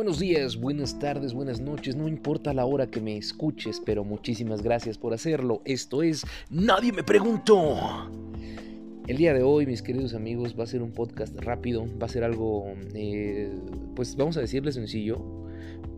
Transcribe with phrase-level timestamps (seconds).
[0.00, 4.62] Buenos días, buenas tardes, buenas noches, no importa la hora que me escuches, pero muchísimas
[4.62, 5.60] gracias por hacerlo.
[5.66, 8.10] Esto es Nadie me preguntó.
[9.06, 12.08] El día de hoy, mis queridos amigos, va a ser un podcast rápido, va a
[12.08, 12.64] ser algo,
[12.94, 13.52] eh,
[13.94, 15.22] pues vamos a decirle sencillo,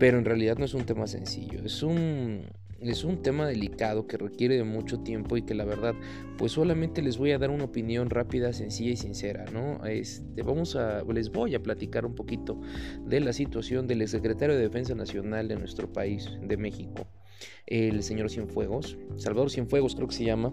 [0.00, 2.46] pero en realidad no es un tema sencillo, es un,
[2.82, 5.94] es un tema delicado que requiere de mucho tiempo y que la verdad
[6.38, 9.84] pues solamente les voy a dar una opinión rápida, sencilla y sincera, ¿no?
[9.84, 12.60] Este, vamos a, les voy a platicar un poquito
[13.06, 17.06] de la situación del secretario de Defensa Nacional de nuestro país, de México,
[17.66, 20.52] el señor Cienfuegos, Salvador Cienfuegos creo que se llama,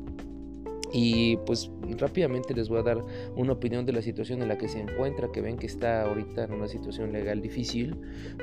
[0.92, 3.04] y pues rápidamente les voy a dar
[3.36, 6.46] una opinión de la situación en la que se encuentra, que ven que está ahorita
[6.46, 7.96] en una situación legal difícil,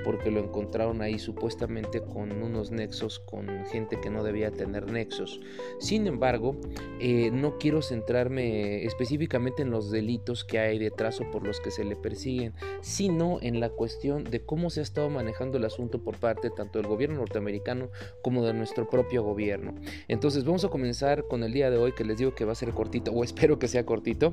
[0.05, 5.41] porque lo encontraron ahí supuestamente con unos nexos con gente que no debía tener nexos.
[5.79, 6.57] Sin embargo,
[7.01, 11.71] eh, no quiero centrarme específicamente en los delitos que hay detrás o por los que
[11.71, 16.03] se le persiguen, sino en la cuestión de cómo se ha estado manejando el asunto
[16.03, 17.91] por parte tanto del gobierno norteamericano
[18.23, 19.75] como de nuestro propio gobierno.
[20.09, 22.55] Entonces vamos a comenzar con el día de hoy que les digo que va a
[22.55, 24.33] ser cortito, o espero que sea cortito.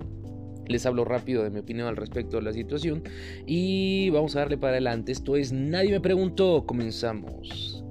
[0.67, 3.03] Les hablo rápido de mi opinión al respecto de la situación
[3.45, 5.11] y vamos a darle para adelante.
[5.11, 6.65] Esto es Nadie me preguntó.
[6.65, 7.82] Comenzamos.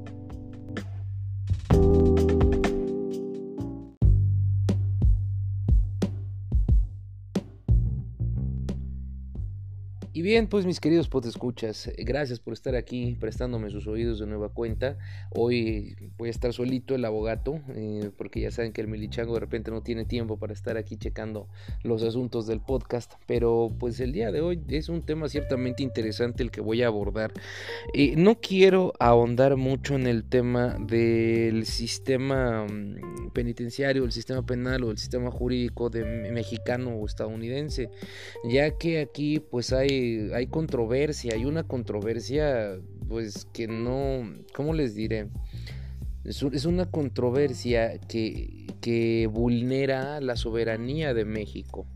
[10.14, 14.26] Y bien, pues mis queridos escuchas, eh, gracias por estar aquí prestándome sus oídos de
[14.26, 14.98] nueva cuenta.
[15.30, 19.40] Hoy voy a estar solito el abogado, eh, porque ya saben que el milichango de
[19.40, 21.48] repente no tiene tiempo para estar aquí checando
[21.82, 23.14] los asuntos del podcast.
[23.26, 26.88] Pero pues el día de hoy es un tema ciertamente interesante el que voy a
[26.88, 27.32] abordar.
[27.94, 34.84] Eh, no quiero ahondar mucho en el tema del sistema mm, penitenciario, el sistema penal
[34.84, 37.88] o el sistema jurídico de mexicano o estadounidense,
[38.44, 40.01] ya que aquí pues hay
[40.34, 44.24] hay, controversia, hay una controversia, pues que no,
[44.54, 45.28] ¿cómo les diré?
[46.24, 51.86] Es, una controversia que, que vulnera la soberanía de México.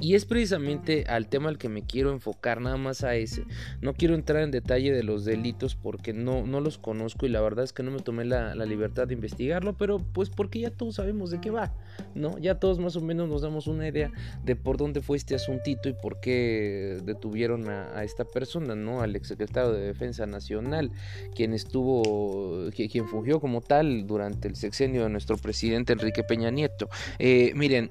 [0.00, 3.44] Y es precisamente al tema al que me quiero enfocar, nada más a ese.
[3.80, 7.40] No quiero entrar en detalle de los delitos porque no, no los conozco y la
[7.40, 10.96] verdad es que no me tomé la, libertad de investigarlo, pero pues porque ya todos
[10.96, 11.74] sabemos de qué va,
[12.14, 12.38] ¿no?
[12.38, 14.10] Ya todos más o menos nos damos una idea
[14.44, 19.02] de por dónde fue este asuntito y por qué detuvieron a, esta persona, ¿no?
[19.02, 20.90] Al exsecretario de Defensa Nacional,
[21.34, 26.88] quien estuvo, quien fungió como tal durante el sexenio de nuestro presidente Enrique Peña Nieto.
[27.18, 27.90] Eh, miren,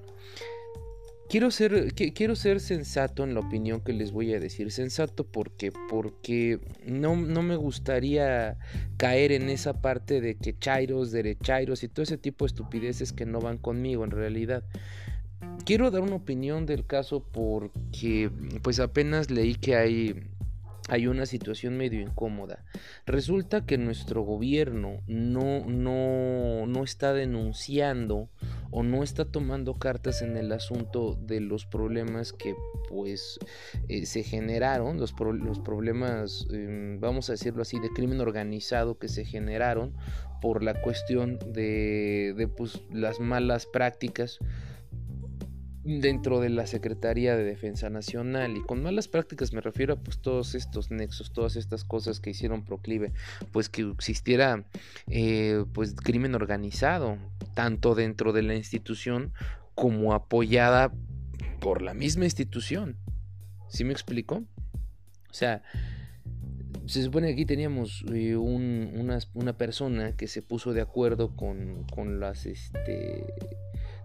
[1.32, 4.70] Quiero ser, quiero ser sensato en la opinión que les voy a decir.
[4.70, 8.58] Sensato porque, porque no, no me gustaría
[8.98, 13.26] caer en esa parte de que chairos, derechairos y todo ese tipo de estupideces que
[13.26, 14.66] no van conmigo en realidad.
[15.64, 18.30] Quiero dar una opinión del caso porque
[18.62, 20.28] pues apenas leí que hay
[20.90, 22.66] hay una situación medio incómoda.
[23.06, 28.28] Resulta que nuestro gobierno no, no, no está denunciando
[28.72, 32.56] o no está tomando cartas en el asunto de los problemas que
[32.90, 33.40] pues
[33.90, 39.10] eh, se generaron, los, los problemas, em, vamos a decirlo así, de crimen organizado que
[39.10, 39.94] se generaron
[40.42, 44.40] por la cuestión de, de pues, las malas prácticas
[45.84, 50.20] dentro de la Secretaría de Defensa Nacional y con malas prácticas me refiero a pues
[50.20, 53.14] todos estos nexos, todas estas cosas que hicieron proclive
[53.52, 54.66] pues que existiera
[55.08, 57.18] eh, pues crimen organizado
[57.56, 59.34] tanto dentro de la institución
[59.74, 60.94] como apoyada
[61.60, 62.98] por la misma institución.
[63.70, 64.44] ¿Sí me explico?
[65.30, 65.64] O sea,
[66.86, 71.86] se supone que aquí teníamos eh, una, una, persona que se puso de acuerdo con,
[71.86, 73.26] con las este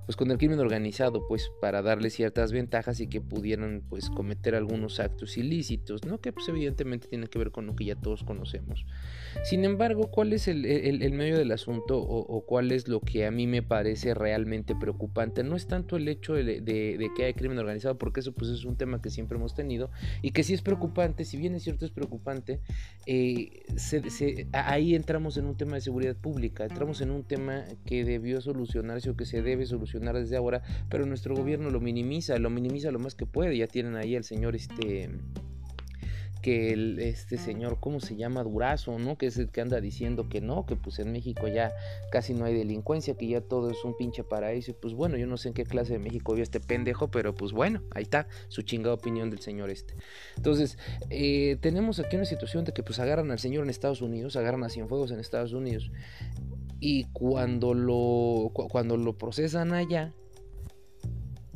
[0.07, 4.55] pues con el crimen organizado, pues para darle ciertas ventajas y que pudieran pues cometer
[4.55, 6.21] algunos actos ilícitos, ¿no?
[6.21, 8.87] Que pues evidentemente tiene que ver con lo que ya todos conocemos.
[9.43, 10.63] Sin embargo, ¿cuál es el,
[11.13, 15.43] medio del asunto o, cuál es lo que a mí me parece realmente preocupante?
[15.43, 18.77] No es tanto el hecho de, que hay crimen organizado, porque eso pues es un
[18.77, 19.91] tema que siempre hemos tenido
[20.23, 22.61] y que sí es preocupante, si bien es cierto es preocupante,
[23.07, 23.65] eh,
[24.53, 29.11] ahí entramos en un tema de seguridad pública, entramos en un tema que debió solucionarse
[29.11, 32.99] o que se debe solucionar desde ahora, pero nuestro gobierno lo minimiza, lo minimiza lo
[32.99, 35.11] más que puede, ya tienen ahí al señor este
[36.47, 38.45] que el, este señor, ¿cómo se llama?
[38.45, 39.19] Durazo, ¿no?
[39.19, 41.73] Que es el que anda diciendo que no, que pues en México ya
[42.13, 44.71] casi no hay delincuencia, que ya todo es un pinche paraíso.
[44.71, 47.35] Y pues bueno, yo no sé en qué clase de México vive este pendejo, pero
[47.35, 49.95] pues bueno, ahí está su chingada opinión del señor este.
[50.37, 50.79] Entonces,
[51.11, 54.63] eh, tenemos aquí una situación de que pues agarran al señor en Estados Unidos, agarran
[54.63, 55.91] a Cienfuegos en Estados Unidos.
[56.81, 60.13] Y cuando lo, cuando lo procesan allá,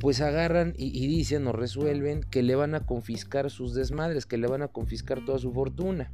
[0.01, 4.47] pues agarran y, dicen o resuelven que le van a confiscar sus desmadres, que le
[4.47, 6.11] van a confiscar toda su fortuna.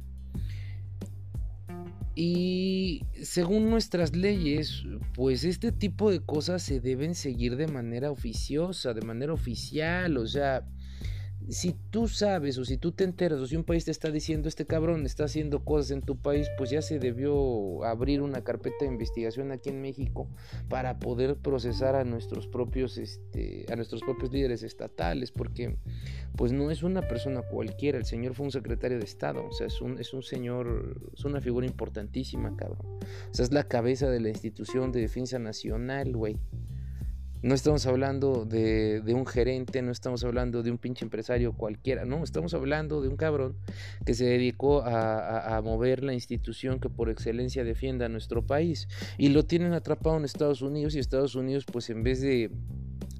[2.14, 4.82] Y según nuestras leyes,
[5.14, 10.26] pues este tipo de cosas se deben seguir de manera oficiosa, de manera oficial, o
[10.26, 10.66] sea,
[11.48, 14.48] si tú sabes o si tú te enteras o si un país te está diciendo
[14.48, 18.76] este cabrón está haciendo cosas en tu país, pues ya se debió abrir una carpeta
[18.80, 20.28] de investigación aquí en México
[20.68, 25.76] para poder procesar a nuestros propios este a nuestros propios líderes estatales, porque
[26.36, 29.66] pues no es una persona cualquiera, el señor fue un secretario de Estado, o sea,
[29.66, 32.86] es un es un señor, es una figura importantísima, cabrón.
[33.30, 36.36] O sea, es la cabeza de la institución de defensa nacional, güey.
[37.40, 42.24] No estamos hablando de, un gerente, no estamos hablando de un pinche empresario cualquiera, no,
[42.24, 43.56] estamos hablando de un cabrón
[44.04, 48.88] que se dedicó a, a, mover la institución que por excelencia defienda a nuestro país.
[49.18, 52.50] Y lo tienen atrapado en Estados Unidos y Estados Unidos pues en vez de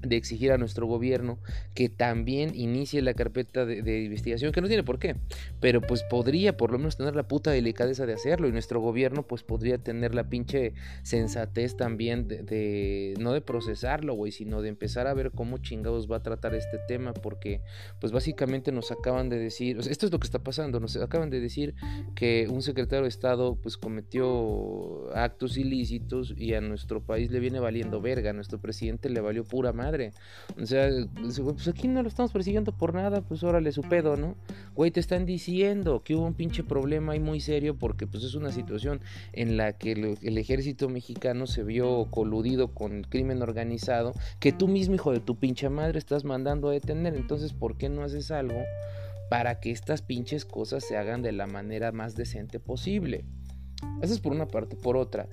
[0.01, 1.39] de exigir a nuestro gobierno
[1.73, 5.15] que también inicie la carpeta de, investigación, que no tiene por qué,
[5.59, 9.23] pero pues podría por lo menos tener la puta delicadeza de hacerlo y nuestro gobierno
[9.23, 10.73] pues podría tener la pinche
[11.03, 16.17] sensatez también de, no de procesarlo, güey, sino de empezar a ver cómo chingados va
[16.17, 17.61] a tratar este tema, porque
[17.99, 21.39] pues básicamente nos acaban de decir, esto es lo que está pasando, nos acaban de
[21.39, 21.75] decir
[22.15, 27.59] que un secretario de Estado pues cometió actos ilícitos y a nuestro país le viene
[27.59, 29.88] valiendo verga, a nuestro presidente le valió pura madre
[30.61, 34.35] o sea, pues aquí no lo estamos persiguiendo por nada, pues órale su pedo, ¿no?
[34.75, 38.35] Güey, te están diciendo que hubo un pinche problema ahí muy serio porque pues es
[38.35, 39.01] una situación
[39.33, 44.95] en la que el, ejército mexicano se vio coludido con crimen organizado que tú mismo,
[44.95, 47.15] hijo de tu pinche madre, estás mandando a detener.
[47.15, 48.61] Entonces, ¿por qué no haces algo
[49.29, 53.25] para que estas pinches cosas se hagan de la manera más decente posible?
[54.01, 54.75] Eso es por una parte.
[54.75, 55.27] Por otra,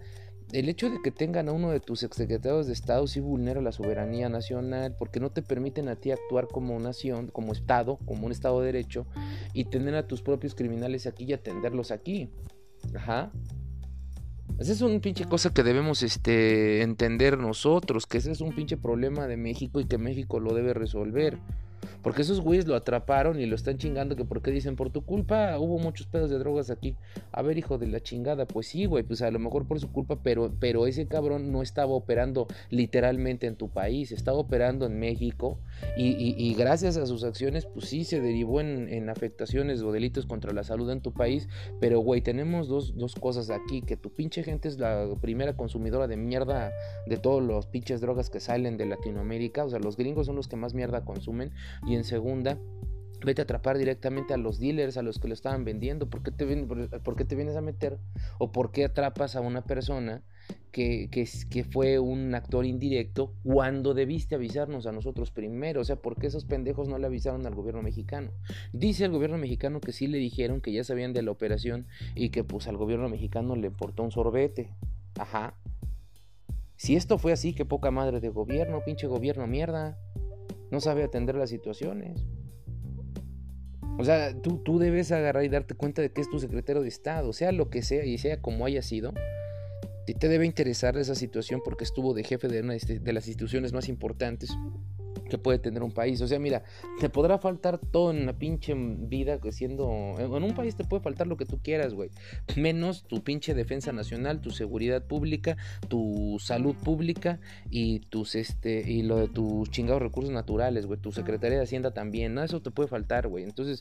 [0.53, 3.73] el hecho de que tengan a uno de tus exsecretarios de Estado sí vulnera la
[3.73, 8.33] soberanía nacional porque no te permiten a ti actuar como nación, como Estado, como un
[8.33, 9.07] Estado de Derecho
[9.53, 12.31] y tener a tus propios criminales aquí y atenderlos aquí.
[12.95, 13.33] Ajá.
[14.59, 18.77] Esa es un pinche cosa que debemos este, entender nosotros, que ese es un pinche
[18.77, 21.39] problema de México y que México lo debe resolver.
[22.07, 25.59] Porque esos güeyes lo atraparon y lo están chingando que porque dicen, por tu culpa
[25.59, 26.95] hubo muchos pedos de drogas aquí.
[27.33, 29.91] A ver, hijo de la chingada, pues sí, güey, pues a lo mejor por su
[29.91, 35.01] culpa, pero, pero ese cabrón no estaba operando literalmente en tu país, estaba operando en
[35.01, 35.59] México
[35.97, 40.63] y, gracias a sus acciones, pues sí se derivó en, afectaciones o delitos contra la
[40.63, 41.49] salud en tu país.
[41.81, 46.07] Pero, güey, tenemos dos, dos cosas aquí, que tu pinche gente es la primera consumidora
[46.07, 46.71] de mierda
[47.09, 50.47] de todos los pinches drogas que salen de Latinoamérica, o sea, los gringos son los
[50.47, 51.51] que más mierda consumen
[51.97, 52.59] en segunda
[53.25, 56.09] vete a atrapar directamente a los dealers, a los que lo estaban vendiendo.
[56.09, 56.45] ¿Por qué te,
[57.35, 57.99] vienes a meter?
[58.39, 60.23] ¿O por qué atrapas a una persona
[60.71, 65.81] que, que, que, fue un actor indirecto cuando debiste avisarnos a nosotros primero?
[65.81, 68.31] O sea, ¿por qué esos pendejos no le avisaron al gobierno mexicano?
[68.73, 72.31] Dice el gobierno mexicano que sí le dijeron que ya sabían de la operación y
[72.31, 74.71] que pues al gobierno mexicano le importó un sorbete.
[75.19, 75.55] Ajá.
[76.77, 79.99] Si esto fue así, qué poca madre de gobierno, pinche gobierno mierda
[80.71, 82.27] no sabe atender las situaciones.
[83.99, 86.89] O sea, tú, tú debes agarrar y darte cuenta de que es tu secretario de
[86.89, 89.15] Estado, sea lo que sea y sea como haya sido.
[90.07, 93.89] Te debe interesar esa situación porque estuvo de jefe de una de las instituciones más
[93.89, 94.57] importantes
[95.29, 96.21] que puede tener un país.
[96.21, 96.63] O sea, mira,
[97.01, 100.15] te podrá faltar todo en la pinche vida siendo...
[100.19, 102.11] En un país te puede faltar lo que tú quieras, güey.
[102.57, 105.57] Menos tu pinche defensa nacional, tu seguridad pública,
[105.89, 111.01] tu salud pública y tus este y lo de tus chingados recursos naturales, güey.
[111.01, 112.35] Tu Secretaría de Hacienda también.
[112.35, 113.45] No, eso te puede faltar, güey.
[113.45, 113.81] Entonces,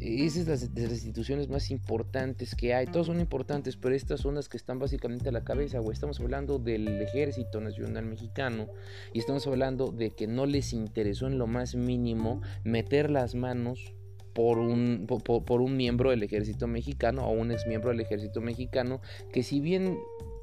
[0.00, 2.86] esas son las, instituciones más importantes que hay.
[2.86, 5.94] Todas son importantes, pero estas son las que están básicamente a la cabeza, güey.
[5.94, 8.68] Estamos hablando del Ejército Nacional Mexicano
[9.12, 13.92] y estamos hablando de que no les interesó en lo más mínimo meter las manos
[14.32, 19.00] por un, por, un miembro del ejército mexicano o un ex miembro del ejército mexicano
[19.32, 19.98] que si bien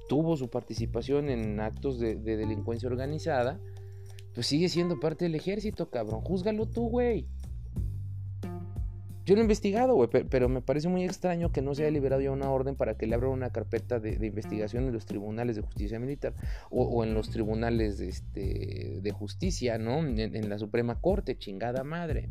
[0.09, 3.59] tuvo su participación en actos de, de delincuencia organizada,
[4.33, 6.21] pues sigue siendo parte del ejército, cabrón.
[6.21, 7.27] Júzgalo tú, güey.
[9.25, 12.21] Yo no he investigado, güey, pero me parece muy extraño que no se haya liberado
[12.21, 15.61] ya una orden para que le abran una carpeta de, investigación en los tribunales de
[15.61, 16.33] justicia militar
[16.69, 19.99] o, en los tribunales de, este, de justicia, ¿no?
[19.99, 22.29] En, la Suprema Corte, chingada madre.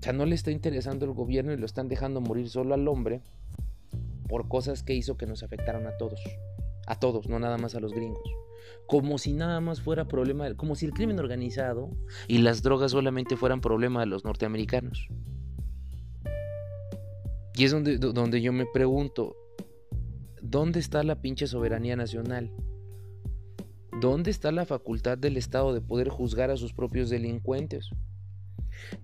[0.00, 2.86] O sea, no le está interesando el gobierno y lo están dejando morir solo al
[2.86, 3.22] hombre
[4.28, 6.20] por cosas que hizo que nos afectaron a todos.
[6.86, 8.28] A todos, no nada más a los gringos
[8.86, 11.90] como si nada más fuera problema, como si el crimen organizado
[12.28, 15.08] y las drogas solamente fueran problema de los norteamericanos.
[17.54, 19.36] Y es donde, donde yo me pregunto,
[20.40, 22.52] ¿dónde está la pinche soberanía nacional?
[24.00, 27.90] ¿Dónde está la facultad del Estado de poder juzgar a sus propios delincuentes?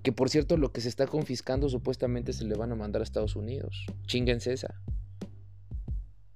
[0.02, 3.04] Que por cierto, lo que se está confiscando supuestamente se le van a mandar a
[3.04, 3.86] Estados Unidos.
[4.06, 4.74] Chinguense esa.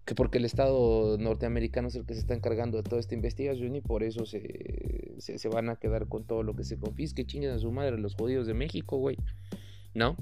[0.05, 3.75] que porque el Estado norteamericano es el que se está encargando de toda esta investigación
[3.75, 7.53] y por eso se, se, van a quedar con todo lo que se confisque, chinguen
[7.53, 9.17] a su madre los judíos de México, güey.
[9.95, 10.17] ¿No?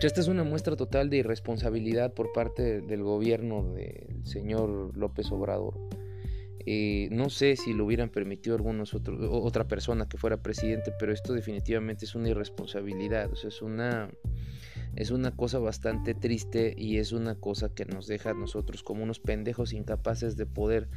[0.00, 5.74] Esta es una muestra total de irresponsabilidad por parte del gobierno del señor López Obrador.
[6.64, 11.12] Eh, no sé si lo hubieran permitido algunos otros, otra persona que fuera presidente, pero
[11.12, 13.32] esto definitivamente es una irresponsabilidad.
[13.32, 14.10] O sea, es una
[14.98, 19.04] es una cosa bastante triste y es una cosa que nos deja a nosotros como
[19.04, 20.88] unos pendejos incapaces de poder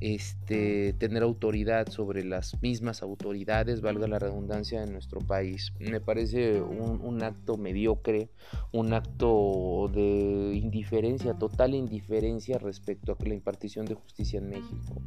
[0.00, 5.74] este, tener autoridad sobre las mismas autoridades, valga la redundancia, en nuestro país.
[5.78, 8.30] Me parece un, un acto mediocre,
[8.72, 15.02] un acto de indiferencia, total indiferencia respecto a la impartición de justicia en México.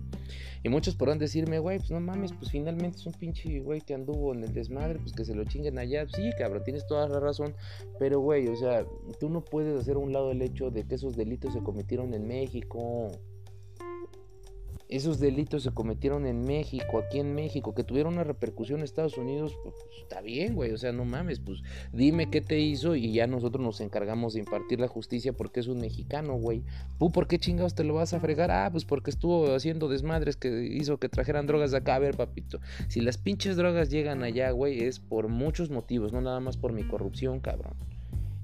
[0.65, 3.93] Y muchos podrán decirme, güey, pues no mames, pues finalmente es un pinche güey que
[3.93, 6.07] anduvo en el desmadre, pues que se lo chinguen allá.
[6.07, 7.53] Sí, cabrón, tienes toda la razón.
[7.99, 8.85] Pero, güey, o sea,
[9.19, 12.13] tú no puedes hacer a un lado el hecho de que esos delitos se cometieron
[12.13, 13.11] en México
[14.95, 19.17] esos delitos se cometieron en México, aquí en México, que tuvieron una repercusión en Estados
[19.17, 23.11] Unidos, pues, está bien, güey, o sea, no mames, pues dime qué te hizo y
[23.11, 26.63] ya nosotros nos encargamos de impartir la justicia porque es un mexicano, güey.
[26.99, 28.51] ¿Tú por qué chingados te lo vas a fregar?
[28.51, 31.95] Ah, pues porque estuvo haciendo desmadres que hizo que trajeran drogas de acá.
[31.95, 36.21] A ver, papito, si las pinches drogas llegan allá, güey, es por muchos motivos, no
[36.21, 37.92] nada más por mi corrupción, cabrón.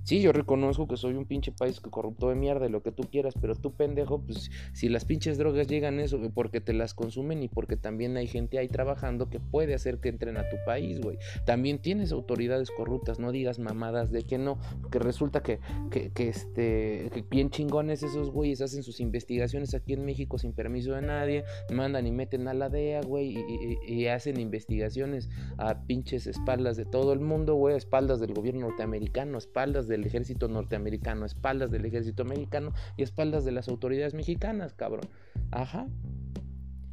[0.10, 2.92] Sí, yo reconozco que soy un pinche país que corrupto de mierda y lo que
[2.92, 6.96] tú quieras, pero tú pendejo, pues si las pinches drogas llegan eso, porque te las
[6.96, 10.56] consumen y porque también hay gente ahí trabajando que puede hacer que entren a tu
[10.66, 11.20] país, güey.
[11.46, 15.60] También tienes autoridades corruptas, no digas mamadas de que no, porque resulta que,
[15.92, 20.54] que, que este, que bien chingones esos güeyes hacen sus investigaciones aquí en México sin
[20.54, 25.84] permiso de nadie, mandan y meten a la DEA, güey, y, y hacen investigaciones a
[25.86, 31.26] pinches espaldas de todo el mundo, güey, espaldas del gobierno norteamericano, espaldas de ejército norteamericano,
[31.26, 35.08] espaldas del ejército mexicano y espaldas de las autoridades mexicanas, cabrón.
[35.52, 35.88] Ajá.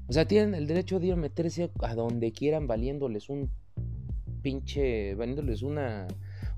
[0.08, 3.50] O sea, tienen el derecho de ir a meterse a donde quieran valiéndoles un
[4.42, 6.06] pinche, valiéndoles una,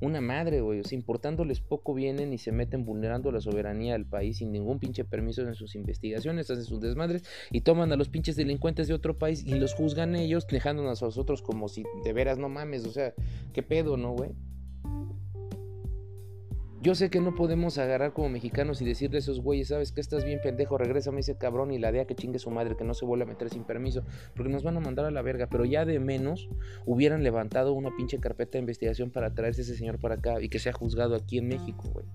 [0.01, 0.81] una madre, güey.
[0.81, 4.79] O sea, importándoles poco vienen y se meten vulnerando la soberanía del país sin ningún
[4.79, 8.95] pinche permiso en sus investigaciones, hacen sus desmadres y toman a los pinches delincuentes de
[8.95, 12.85] otro país y los juzgan ellos, dejándonos a nosotros como si de veras no mames,
[12.87, 13.15] o sea,
[13.55, 14.31] qué pedo, ¿no, güey?
[16.81, 20.01] Yo sé que no podemos agarrar como mexicanos y decirle a esos güeyes, ¿sabes que
[20.01, 22.95] Estás bien pendejo, regrésame ese cabrón y la DEA que chingue su madre, que no
[22.95, 24.05] se vuelva a meter sin permiso,
[24.37, 25.49] porque nos van a mandar a la verga.
[25.49, 26.49] Pero ya de menos
[26.87, 30.49] hubieran levantado una pinche carpeta de investigación para traerse a ese señor para acá y
[30.49, 32.07] que sea juzgado aquí en México, güey.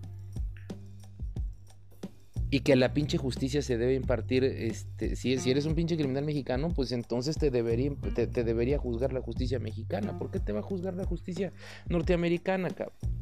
[2.49, 6.69] Y que la pinche justicia se debe impartir, este, si, eres un pinche criminal mexicano,
[6.73, 10.17] pues entonces te debería, te, te debería juzgar la justicia mexicana.
[10.17, 11.51] ¿Por qué te va a juzgar la justicia
[11.89, 13.12] norteamericana, cabrón?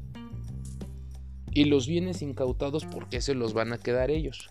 [1.53, 4.49] Y los bienes incautados, ¿por qué se los van a quedar ellos?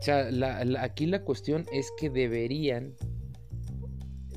[0.00, 0.28] O sea,
[0.80, 2.94] aquí la cuestión es que deberían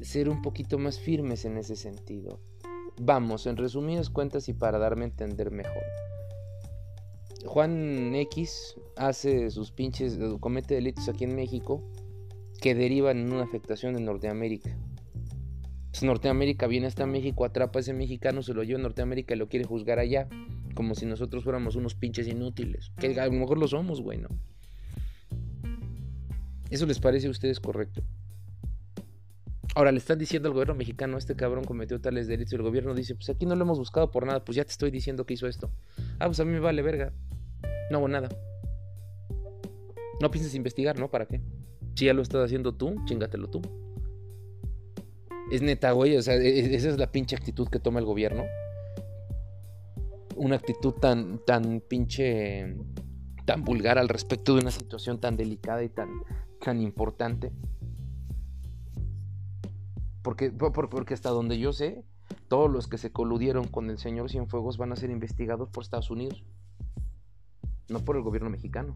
[0.01, 2.39] ser un poquito más firmes en ese sentido.
[3.01, 5.83] Vamos, en resumidas cuentas y para darme a entender mejor.
[7.45, 11.83] Juan X hace sus pinches, comete delitos aquí en México
[12.61, 14.75] que derivan en una afectación en Norteamérica.
[15.97, 19.37] Pues, Norteamérica viene hasta México, atrapa a ese mexicano, se lo lleva a Norteamérica y
[19.39, 20.27] lo quiere juzgar allá,
[20.75, 22.91] como si nosotros fuéramos unos pinches inútiles.
[22.99, 24.29] Que a lo mejor lo somos, güey, ¿no?
[26.69, 28.03] ¿Eso les parece a ustedes correcto?
[29.73, 32.93] Ahora le están diciendo al gobierno mexicano, este cabrón cometió tales delitos, y el gobierno
[32.93, 35.33] dice, pues aquí no lo hemos buscado por nada, pues ya te estoy diciendo que
[35.33, 35.71] hizo esto.
[36.19, 37.11] Ah, pues a mí me vale verga.
[37.89, 38.29] No hago nada.
[40.21, 41.09] No pienses investigar, ¿no?
[41.09, 41.41] ¿Para qué?
[41.95, 43.86] Si ya lo estás haciendo tú, chingatelo tú.
[45.51, 48.05] Es neta, güey, o sea, e, e, esa es la pinche actitud que toma el
[48.05, 48.43] gobierno.
[50.35, 52.75] Una actitud tan, tan pinche,
[53.45, 56.09] tan vulgar al respecto de una situación tan delicada y tan,
[56.63, 57.51] tan importante.
[60.21, 62.03] Porque, porque hasta donde yo sé,
[62.49, 66.11] todos los que se coludieron con el señor Cienfuegos van a ser investigados por Estados
[66.11, 66.43] Unidos,
[67.87, 68.95] no por el gobierno mexicano.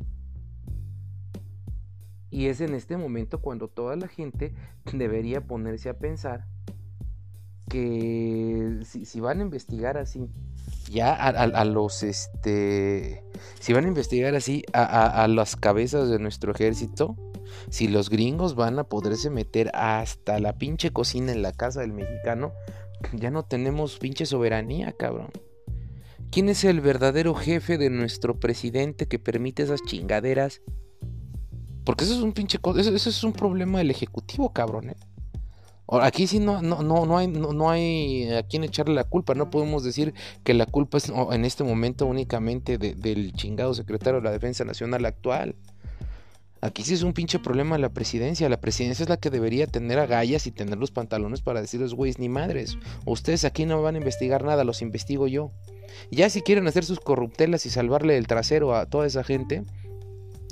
[2.32, 4.56] Y es en este momento cuando toda la gente
[4.94, 6.48] debería ponerse a pensar
[7.70, 10.30] que si, van a investigar así,
[10.90, 13.24] ya a, los, este,
[13.60, 17.16] si van a investigar así a, a, las cabezas de nuestro ejército,
[17.70, 21.94] si los gringos van a poderse meter hasta la pinche cocina en la casa del
[21.94, 22.52] mexicano,
[23.14, 25.32] ya no tenemos pinche soberanía, cabrón.
[26.32, 30.62] ¿Quién es el verdadero jefe de nuestro presidente que permite esas chingaderas?
[31.84, 32.60] Porque eso es un pinche.
[32.78, 34.92] Eso, eso es un problema del ejecutivo, cabrón.
[34.92, 34.96] ¿eh?
[36.00, 39.36] Aquí sí no, no, no, no, hay, no, hay a quién echarle la culpa.
[39.36, 44.26] No podemos decir que la culpa es en este momento únicamente del chingado secretario de
[44.26, 45.56] la Defensa Nacional actual.
[46.62, 48.48] Aquí sí es un pinche problema la presidencia.
[48.48, 52.20] La presidencia es la que debería tener agallas y tener los pantalones para decirles, güeyes,
[52.20, 52.78] ni madres.
[53.06, 55.52] Ustedes aquí no van a investigar nada, los investigo yo.
[56.12, 59.64] Ya si quieren hacer sus corruptelas y salvarle el trasero a toda esa gente,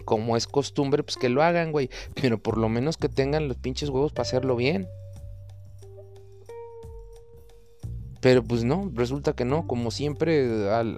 [0.09, 1.91] como es costumbre, pues que lo hagan, güey.
[2.19, 4.89] Pero por lo menos que tengan los pinches huevos para hacerlo bien.
[8.21, 10.97] Pero pues no, resulta que no, como siempre al,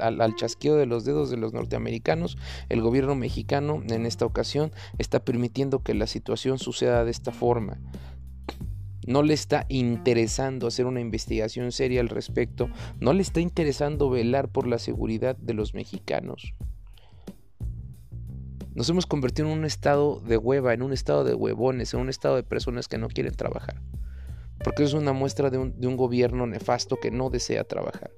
[0.00, 5.18] al, chasqueo de los dedos de los norteamericanos, el gobierno mexicano en esta ocasión está
[5.22, 7.80] permitiendo que la situación suceda de esta forma.
[9.06, 14.48] No le está interesando hacer una investigación seria al respecto, no le está interesando velar
[14.48, 16.54] por la seguridad de los mexicanos.
[18.74, 22.08] Nos hemos convertido en un estado de hueva, en un estado de huevones, en un
[22.08, 23.80] estado de personas que no quieren trabajar
[24.64, 28.10] porque es una muestra de un, gobierno nefasto que no desea trabajar.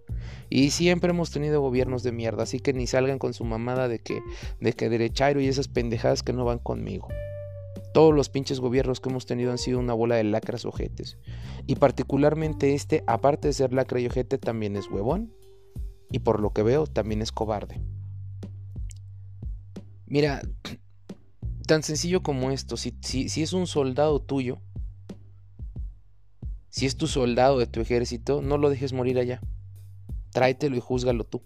[0.49, 3.99] Y siempre hemos tenido gobiernos de mierda, así que ni salgan con su mamada de
[3.99, 4.21] que,
[4.61, 7.09] de que derechairo y esas pendejadas que no van conmigo.
[7.93, 11.19] Todos los pinches gobiernos que hemos tenido han sido una bola de lacras ojetes.
[11.67, 15.33] Y particularmente este, aparte de ser lacra y ojete, también es huevón.
[16.11, 17.81] Y por lo que veo, también es cobarde.
[20.07, 20.41] Mira,
[21.67, 24.59] tan sencillo como esto, si, es un soldado tuyo,
[26.71, 29.41] si es tu soldado de tu ejército, no lo dejes morir allá.
[30.31, 31.43] Tráetelo y júzgalo tú.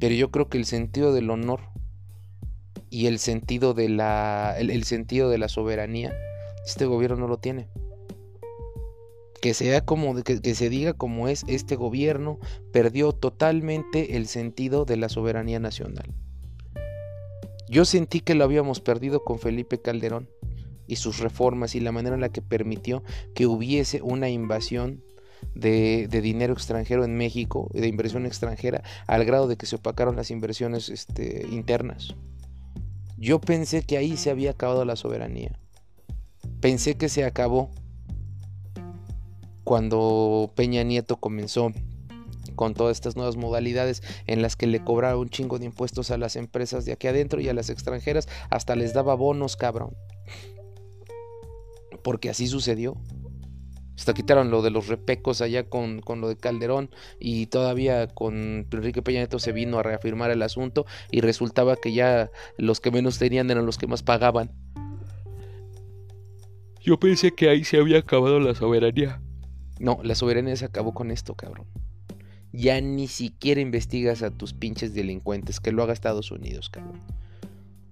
[0.00, 1.60] Pero yo creo que el sentido del honor
[2.90, 6.12] y el sentido de la, el, sentido de la soberanía,
[6.64, 7.68] este gobierno no lo tiene.
[9.40, 12.40] Que sea como que se diga como es, este gobierno
[12.72, 16.12] perdió totalmente el sentido de la soberanía nacional.
[17.68, 20.28] Yo sentí que lo habíamos perdido con Felipe Calderón
[20.86, 23.02] y sus reformas y la manera en la que permitió
[23.34, 25.02] que hubiese una invasión
[25.54, 30.30] de, dinero extranjero en México, de inversión extranjera, al grado de que se opacaron las
[30.30, 32.14] inversiones este, internas.
[33.16, 35.58] Yo pensé que ahí se había acabado la soberanía.
[36.60, 37.70] Pensé que se acabó
[39.64, 41.72] cuando Peña Nieto comenzó
[42.56, 46.18] con todas estas nuevas modalidades en las que le cobraba un chingo de impuestos a
[46.18, 49.94] las empresas de aquí adentro y a las extranjeras, hasta les daba bonos, cabrón
[52.06, 52.96] porque así sucedió.
[53.96, 56.88] Hasta quitaron lo de los repecos allá con, lo de Calderón
[57.18, 61.92] y todavía con Enrique Peña Nieto se vino a reafirmar el asunto y resultaba que
[61.92, 64.52] ya los que menos tenían eran los que más pagaban.
[66.80, 69.20] Yo pensé que ahí se había acabado la soberanía.
[69.80, 71.66] No, la soberanía se acabó con esto, cabrón.
[72.56, 77.02] Ya ni siquiera investigas a tus pinches delincuentes, que lo haga Estados Unidos, cabrón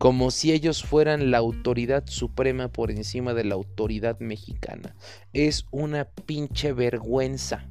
[0.04, 4.94] como si ellos fueran la autoridad suprema por encima de la autoridad mexicana.
[5.32, 7.70] Es una pinche vergüenza.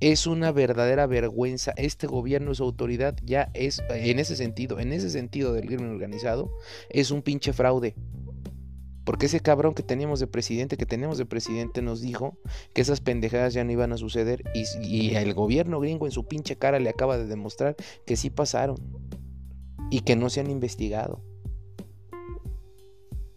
[0.00, 1.74] Es una verdadera vergüenza.
[1.76, 6.50] Este gobierno, su autoridad, ya es, en ese sentido, en ese sentido del crimen organizado,
[6.88, 7.94] es un pinche fraude.
[9.04, 12.38] Porque ese cabrón que teníamos de presidente, que tenemos de presidente, nos dijo
[12.74, 14.44] que esas pendejadas ya no iban a suceder.
[14.54, 18.30] Y, y el gobierno gringo en su pinche cara le acaba de demostrar que sí
[18.30, 18.76] pasaron
[19.90, 21.22] y que no se han investigado.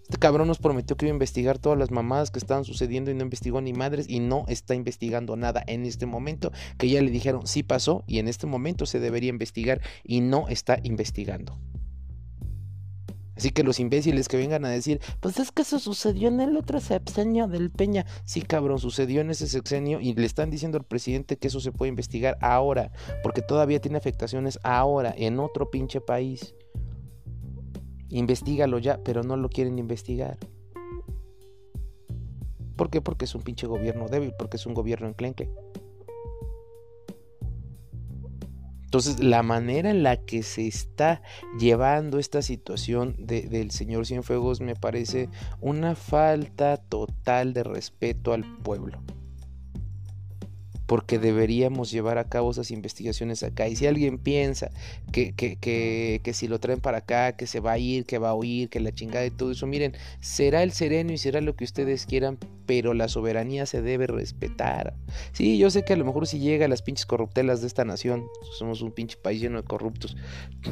[0.03, 3.15] Este cabrón nos prometió que iba a investigar todas las mamadas que estaban sucediendo y
[3.15, 7.09] no investigó ni madres y no está investigando nada en este momento que ya le
[7.09, 11.59] dijeron sí pasó y en este momento se debería investigar y no está investigando.
[13.35, 16.55] Así que los imbéciles que vengan a decir, pues es que eso sucedió en el
[16.57, 18.05] otro sexenio del Peña.
[18.23, 21.71] Sí, cabrón, sucedió en ese sexenio y le están diciendo al presidente que eso se
[21.71, 22.91] puede investigar ahora,
[23.23, 26.55] porque todavía tiene afectaciones ahora en otro pinche país.
[28.09, 30.37] Investígalo ya, pero no lo quieren investigar.
[32.75, 33.01] ¿Por qué?
[33.01, 35.49] Porque es un pinche gobierno débil, porque es un gobierno enclenque.
[38.95, 41.21] Entonces, la manera en la que se está
[41.59, 45.27] llevando esta situación del señor Cienfuegos me parece
[45.59, 49.01] una falta total de respeto al pueblo
[50.85, 53.67] porque deberíamos llevar a cabo esas investigaciones acá.
[53.67, 54.69] Y si alguien piensa
[55.11, 58.17] que, que, que, que, si lo traen para acá, que se va a ir, que
[58.17, 61.41] va a huir, que la chingada de todo eso, miren, será el sereno y será
[61.41, 64.93] lo que ustedes quieran, pero la soberanía se debe respetar.
[65.33, 67.85] Sí, yo sé que a lo mejor si llega a las pinches corruptelas de esta
[67.85, 68.25] nación,
[68.57, 70.15] somos un pinche país lleno de corruptos,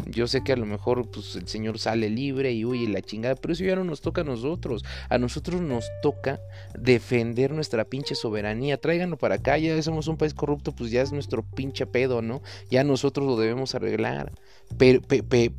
[0.08, 3.36] yo sé que a lo mejor pues, el señor sale libre y huye la chingada,
[3.36, 4.84] pero eso ya no nos toca a nosotros.
[5.10, 6.40] A nosotros nos toca
[6.78, 8.78] defender nuestra pinche soberanía.
[8.78, 12.42] Tráiganlo para acá, ya somos un país corrupto, pues ya es nuestro pinche pedo, ¿no?
[12.70, 14.32] Ya nosotros lo debemos arreglar.
[14.78, 15.02] Pero,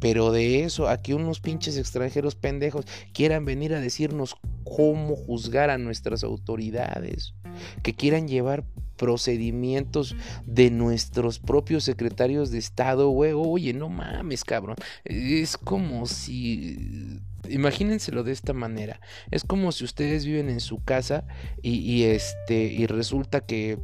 [0.01, 5.71] pero, de eso, a que unos pinches extranjeros pendejos quieran venir a decirnos cómo juzgar
[5.71, 7.35] a nuestras autoridades,
[7.83, 8.65] que quieran llevar
[8.97, 13.33] procedimientos de nuestros propios secretarios de Estado, güey.
[13.35, 14.77] Oye, no mames, cabrón.
[15.05, 17.21] Es como si...
[17.49, 19.01] Imagínenselo de esta manera.
[19.31, 21.27] Es como si ustedes viven en su casa
[21.61, 23.79] y, este y resulta que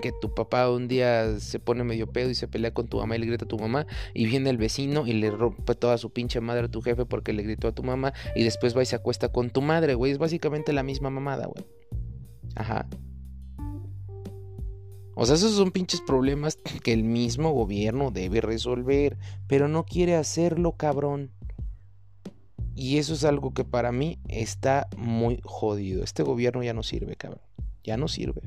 [0.00, 3.16] que tu papá un día se pone medio pedo y se pelea con tu mamá
[3.16, 6.10] y le grita a tu mamá y viene el vecino y le rompe toda su
[6.10, 8.86] pinche madre a tu jefe porque le gritó a tu mamá y después va y
[8.86, 10.12] se acuesta con tu madre, güey.
[10.12, 11.64] Es básicamente la misma mamada, güey.
[12.54, 12.88] Ajá.
[15.14, 20.16] O sea, esos son pinches problemas que el mismo gobierno debe resolver, pero no quiere
[20.16, 21.30] hacerlo, cabrón.
[22.74, 26.02] Y eso es algo que para mí está muy jodido.
[26.02, 27.42] Este gobierno ya no sirve, cabrón.
[27.84, 28.42] Ya no sirve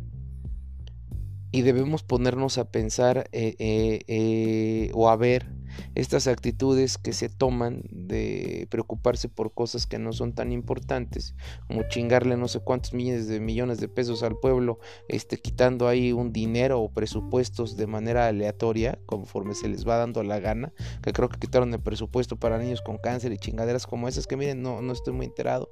[1.56, 5.55] y debemos ponernos a pensar eh, eh, eh, o a ver
[5.96, 11.36] estas actitudes que se toman de preocuparse por cosas que no son tan importantes,
[11.68, 16.12] como chingarle no sé cuántos millones de millones de pesos al pueblo, este, quitando ahí
[16.12, 21.14] un dinero o presupuestos de manera aleatoria, conforme se les va dando la gana, que
[21.14, 24.62] creo que quitaron el presupuesto para niños con cáncer y chingaderas como esas, que miren,
[24.62, 25.70] no, no estoy muy enterado,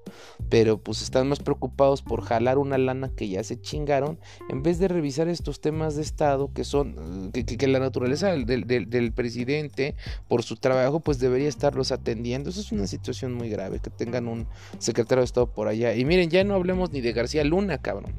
[0.50, 4.80] pero pues están más preocupados por jalar una lana que ya se chingaron, en vez
[4.80, 9.93] de revisar estos temas de Estado que son, que, la naturaleza del, del presidente,
[10.28, 12.50] por su trabajo, pues debería estarlos atendiendo.
[12.50, 14.48] Eso es una situación muy grave, que tengan un
[14.80, 15.96] secretario de Estado por allá.
[15.96, 18.14] Y miren, ya no hablemos ni de García Luna, cabrón.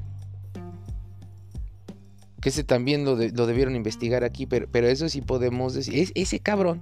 [2.41, 5.95] Que ese también lo, lo debieron investigar aquí, pero, pero eso sí podemos decir.
[5.95, 6.81] Es, ese cabrón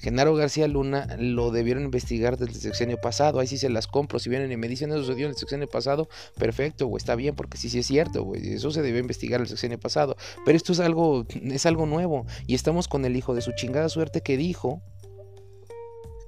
[0.00, 3.38] Genaro García Luna lo debieron investigar desde el sexenio pasado.
[3.38, 4.18] Ahí sí se las compro.
[4.18, 6.08] Si vienen y me dicen eso sucedió en el sexenio pasado,
[6.38, 8.54] perfecto, güey, está bien, porque sí, sí es cierto, güey.
[8.54, 10.16] Eso se debió investigar el sexenio pasado.
[10.46, 12.26] Pero esto es algo, es algo nuevo.
[12.46, 14.80] Y estamos con el hijo de su chingada suerte que dijo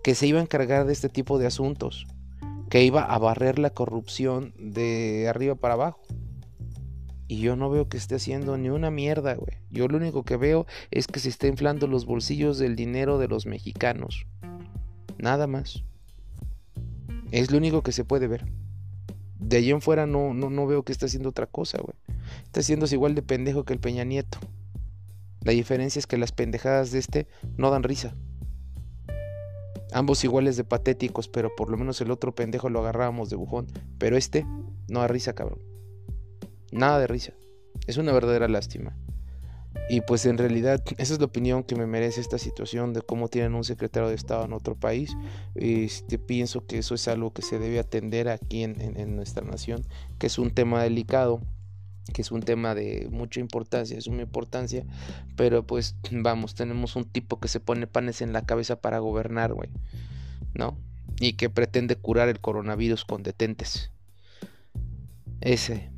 [0.05, 2.07] que se iba a encargar de este tipo de asuntos.
[2.69, 6.03] Que iba a barrer la corrupción de arriba para abajo.
[7.27, 9.62] Y yo no veo que esté haciendo ni una mierda, güey.
[9.73, 13.27] Yo lo único que veo es que se está inflando los bolsillos del dinero de
[13.27, 14.27] los mexicanos.
[15.19, 15.83] Nada más.
[17.31, 18.45] Es lo único que se puede ver.
[19.39, 21.97] De allí en fuera no, no, no veo que esté haciendo otra cosa, güey.
[22.45, 24.39] Está haciendo igual de pendejo que el Peña Nieto.
[25.41, 28.15] La diferencia es que las pendejadas de este no dan risa.
[29.93, 33.67] Ambos iguales de patéticos, pero por lo menos el otro pendejo lo agarrábamos de bujón.
[33.99, 34.47] Pero este
[34.89, 35.61] no da risa, cabrón.
[36.71, 37.33] Nada de risa.
[37.87, 38.97] Es una verdadera lástima.
[39.89, 43.29] Y pues en realidad esa es la opinión que me merece esta situación de cómo
[43.29, 45.17] tienen un secretario de Estado en otro país.
[45.55, 49.85] Este, pienso que eso es algo que se debe atender aquí en, nuestra nación,
[50.19, 51.41] que es un tema delicado,
[52.13, 54.85] que es un tema de mucha importancia, es una importancia,
[55.37, 59.53] pero pues vamos, tenemos un tipo que se pone panes en la cabeza para gobernar,
[59.53, 59.71] güey,
[60.55, 60.77] ¿no?
[61.21, 63.91] Y que pretende curar el coronavirus con detentes.
[65.41, 65.91] Ese,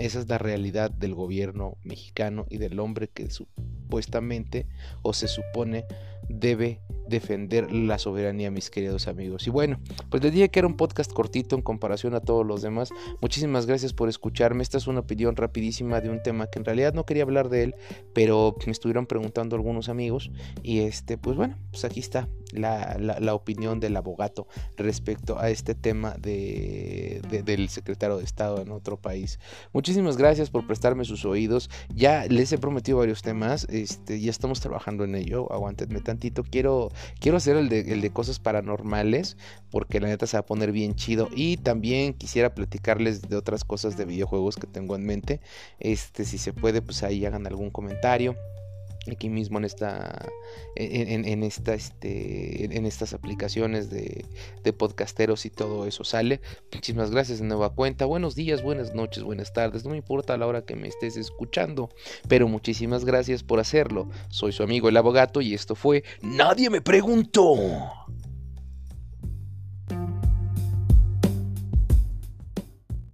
[0.00, 4.66] esa es la realidad del gobierno mexicano y del hombre que supuestamente
[5.02, 5.84] o se supone
[6.28, 9.46] debe defender la soberanía, mis queridos amigos.
[9.46, 12.62] Y bueno, pues les dije que era un podcast cortito en comparación a todos los
[12.62, 12.90] demás.
[13.20, 14.62] Muchísimas gracias por escucharme.
[14.62, 17.64] Esta es una opinión rapidísima de un tema que en realidad no quería hablar de
[17.64, 17.74] él,
[18.14, 20.30] pero me estuvieron preguntando algunos amigos.
[20.62, 24.46] Y este, pues bueno, pues aquí está la, la, opinión del abogado
[24.76, 29.38] respecto a este tema de, del secretario de Estado en otro país.
[29.72, 31.70] Muchísimas gracias por prestarme sus oídos.
[31.94, 33.66] Ya les he prometido varios temas.
[33.70, 35.52] Este, ya estamos trabajando en ello.
[35.52, 36.42] Aguántenme tantito.
[36.42, 39.36] Quiero Quiero hacer el de, el de cosas paranormales
[39.70, 41.28] porque la neta se va a poner bien chido.
[41.34, 45.40] Y también quisiera platicarles de otras cosas de videojuegos que tengo en mente.
[45.78, 48.36] Este, si se puede, pues ahí hagan algún comentario
[49.10, 50.28] aquí mismo en esta
[50.76, 54.24] en, esta este en estas aplicaciones de,
[54.62, 56.40] de, podcasteros y todo eso sale.
[56.72, 58.04] Muchísimas gracias de nueva cuenta.
[58.04, 59.84] Buenos días buenas noches buenas tardes.
[59.84, 61.90] No me importa la hora que me estés escuchando
[62.28, 64.08] pero muchísimas gracias por hacerlo.
[64.28, 67.56] Soy su amigo el abogado y esto fue nadie me preguntó